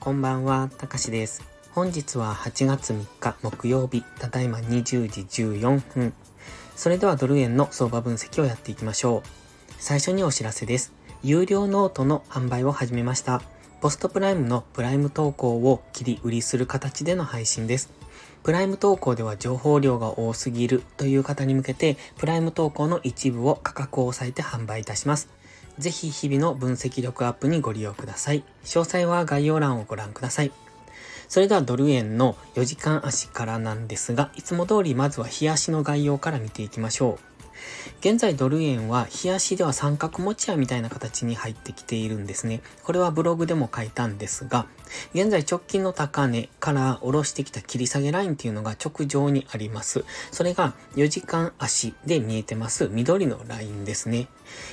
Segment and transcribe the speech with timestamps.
[0.00, 1.44] こんばんは、たかしです。
[1.72, 6.12] 本日は8月3日木曜日、ただいま20時14分。
[6.74, 9.28] それではドル円の相場分析をやっていきましょう。
[9.78, 10.92] 最初にお知らせです。
[11.22, 13.42] 有料ノートの販売を始めました。
[13.80, 17.90] PostPrime のプライム投稿を切り売りする形での配信です。
[18.42, 25.28] プライム投稿では情報量が多すぎるという方に向けて、プライム投稿の一部を価格を抑えて販売いたします。
[25.80, 28.44] ぜひ日々の分析力アップにご利用ください。
[28.64, 30.52] 詳細は概要欄をご覧ください。
[31.28, 37.39] それではドル円の4時間足からなんですが、いつも通りまずは日足の概要から見ていきましょう。
[38.00, 42.62] 現在ドル円は日足では三角持ち合みたいな形に入ってきているんですね。
[42.84, 44.66] これはブログでも書いたんですが、
[45.14, 50.04] 現在直近の高値から下ろしてきた切り下げラインっていうのが直上にあります。
[50.32, 54.28] それが4時間足で見えてます緑のラインですね。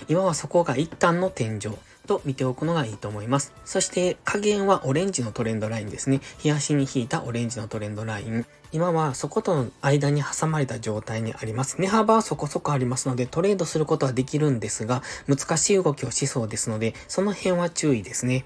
[0.07, 1.69] 今はそこが一旦の天井。
[2.07, 3.53] と見ておくのがいいと思います。
[3.65, 6.21] そして加減はオレンジのトレンドラインですね。
[6.39, 8.45] 日足に引いたオレンジのトレンドライン。
[8.71, 11.79] 今はそことの間に挟まれた状態にあります。
[11.79, 18.45] 値幅はそこそこありますのでトレードすることはできるんですが、難しい動きをしそうですので、その辺は注意ですね。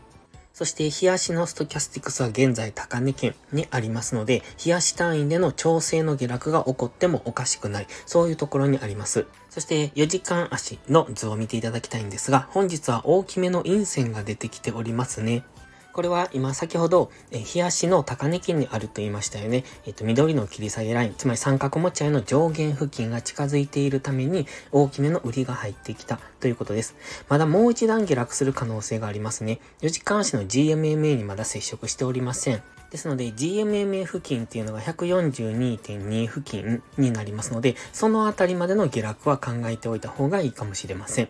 [0.53, 7.87] そして、日足のストキャスティクスは現在高値圏にありますので、日足単位での調整の下落が起こってもおかしくない。
[8.05, 9.25] そういうところにあります。
[9.49, 15.43] そして、4時間足の図を見ていただきたいんですが、本日は大きめの陰線が出てきておりますね。
[15.93, 19.63] これは今先ほど、え日足の高値金にあると言いましたよね。
[19.85, 26.95] えっ、と、緑の切り下げライン、つまり三角持ち合いの上限付近が近づいているために、大きめの売りが入ってきたということです。
[27.29, 29.59] まだもう一段下落する可能性がありますね。
[29.81, 32.63] 4時間足の GMMA にまだ接触しておりません。
[32.91, 41.29] ですので、GMMA 付近っていうのが142.2付近になりますので、そのあたりまでの下落は考えておいた方がいいかもしれません。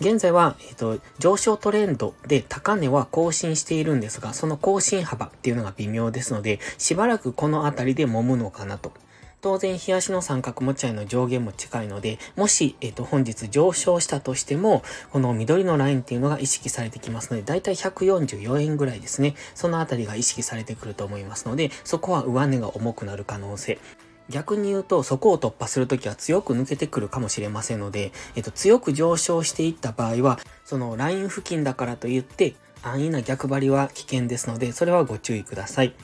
[0.00, 8.92] 現在は、えっ、ー、と、上昇トレンドで高値は更新しているんですが、その更新幅っていうのが微妙ですので、しばらくこのあたりで揉むのかなと。
[9.42, 19.34] 当然、日足の三角持ち合いの上限も近いので、もし、えっ、ー、と、本日上昇したとしても、この緑のラインっていうのが意識されてきますので、だいたい144円ぐらいですね。
[19.54, 23.78] そのあたりが意識されてくると思いますので、そこは上値が重くなる可能性。
[24.30, 35.94] 逆に言うと、そこを突破するときは強く抜けてくるかもしれませんので、えっと、強く上昇していった場合は、そのライン付近だからといって、安易な逆張りは危険ですので、それはご注意ください。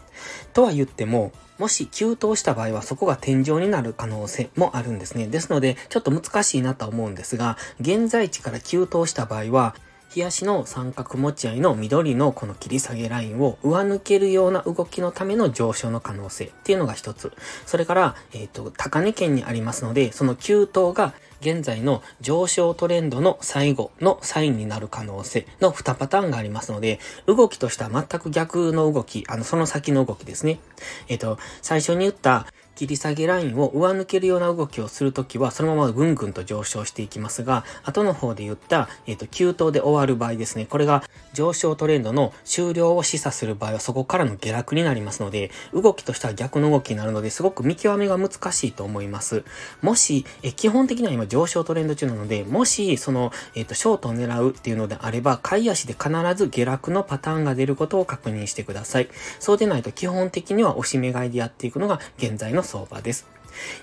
[0.52, 5.26] とは言っても、もし急騰した場合はそこが天井になる可能性もあるんですね。
[5.26, 9.74] ですので、ちょっと難しいなと思うんですが、現在地から急騰した場合は、
[10.16, 17.32] 日足の三角持ち合いの緑のこの切り下げラインを上抜けるような動きのための上昇の可能性っていうのが一つ。
[17.66, 21.12] それから、えっ、ー、と、高値圏にありますので、その急騰が
[21.46, 30.58] 現在の上昇トレンドの最後のサインになる可能性の2パターンがありますので、動きとしては全く逆の動き、あの、その先の動きですね。
[31.06, 32.46] えっ、と、最初に言った
[32.76, 40.66] 切り下げラインを上抜けるような動きをするときは、そのままぐんぐんと上昇していきますが、後の方で言った、えっ、ー、と、急騰で終わる場合ですね。
[40.66, 41.02] これが
[41.32, 49.42] 上昇トレンドの終了を示唆する場合は、そこからの下落になりますので、動きとしては逆の動きになるので、すごく見極めが難しいと思います。
[49.80, 59.08] もし、え基本的には今上昇トレンド中なので、もし、その、えっ、ー、と、ショートを狙うっていうのであれば、買い足で必ず下落のパターンが出ることを確認してください。
[59.38, 63.35] そうでないと基本的には押し目買いでやっていくのが現在の相場です。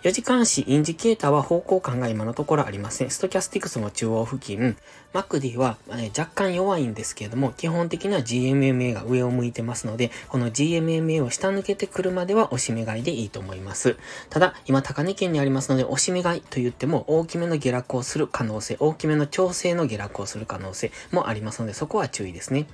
[0.04, 3.10] 4時間足インジケーターは方向感が今のところありません。
[3.10, 4.76] ストキャスティクスも中央付近、
[5.14, 13.98] マクディは、ね、若干弱いんですけれども、基本的には GMMA が上を向いてますので、この GMMA を下抜けてくるまでは押し目買いでいいと思います。
[14.30, 22.68] ただ、今高値圏にありますので、押し目買いと言っても大きめの下落をする可能性、大きめの調整の下落をする可能性もありますので、そこは注意ですね。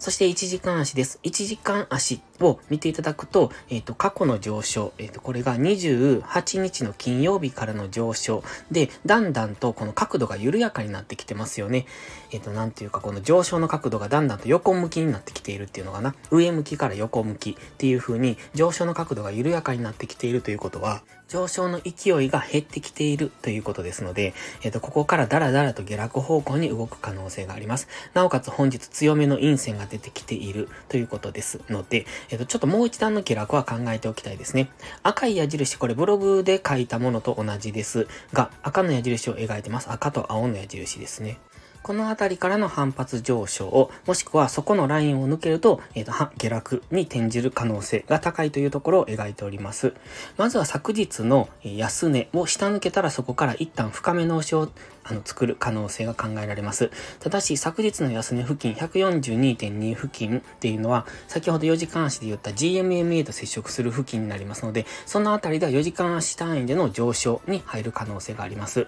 [0.00, 1.20] そして1時間足です。
[1.24, 11.84] 1時間足を見ていただくと、えっ、ー、と、過去の上昇、えっ、ー、と、これが28日の金曜日からの上昇で、だんだんとこの角度が緩やかになってきてますよね。
[12.32, 16.14] えっ、ー、と、なんていうか、この上昇の角度がだんだんと横向きになってきているっていうのかな。
[16.30, 27.86] 上向きから横向きっていう風に、上昇の角度が緩やかになってきているということは、上昇の勢いが減ってきているということですので、えっ、と、ここからダラダラと下落方向に動く可能性があります。
[28.14, 34.70] なおかつ本日強めの陰線が出てきているということですので、えっ、と、ちょっともう一段の下落は考えておきたいですね。
[35.02, 39.90] 赤い矢印、これブログで書いたものと同じですが、赤の矢印を描いてます。
[39.90, 41.38] 赤と青の矢印ですね。
[41.82, 49.94] この辺りからの反発上昇を、もしくはそこのラインを抜けると、えっ、ー、と、下落に転じる可能性が高いというところを描いております。
[50.36, 54.68] まずは昨日の安値を下抜けたらそこから一旦深めの押しを
[55.04, 56.90] あの作る可能性が考えられます。
[57.18, 68.86] ただし、昨日の安値付近、142.2付近っていうのは、先ほど4時間足で言った GMMA と接触する付近になりますので、そのあたりでは4時間足単位での上昇に入る可能性があります。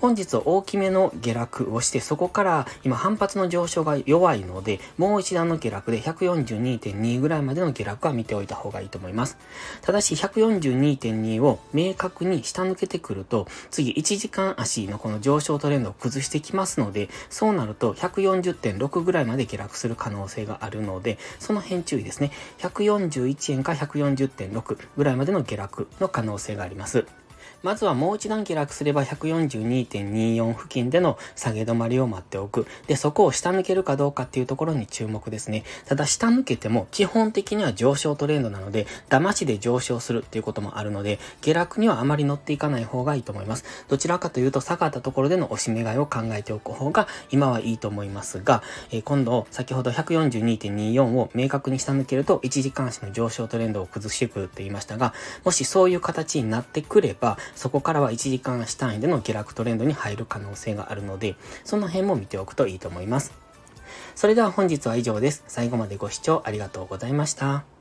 [0.00, 9.36] 本日は大きめの下落をして、そこから今反発の上昇が弱いので、もう一段の下落で142.2ぐらいまでの下落は見ておいた方がいいと思います。
[9.82, 22.32] ただし142.2を明確に下抜けてくると、次1時間足のこの上昇トレンドを崩してきますので、そうなると140.6ぐらいまで下落する可能性があるので、その辺注意ですね。
[22.58, 27.06] 141円か140.6ぐらいまでの下落の可能性があります。
[27.62, 32.66] まずはもう一段下落すれば142.24付近での下げ止まりを待っておく。
[32.86, 35.64] で、そこを下抜けるかどうかっていうところに注目ですね。
[35.86, 43.64] ただ下抜けても基本的には上昇トレンドなので、騙しで上昇するっていうこともあるので、下落にはあまり乗っていかない方がいいと思います。
[43.88, 55.14] どちらかというと下がったところでの押し目買いを考えておく方が今はいいと思いますが、えー、今度先ほど142.24を明確に下抜けると1時間足の上昇トレンドを崩してくるって言いましたが、
[55.44, 63.32] もしそういう形になってくれば、そこからは1時間足単位での下落トレンドに入る可能性があるので、その辺も見ておくといいと思います。
[64.14, 65.44] それでは本日は以上です。
[65.46, 67.79] 最後までご視聴ありがとうございました。